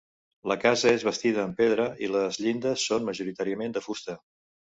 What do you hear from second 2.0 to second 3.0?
i les llindes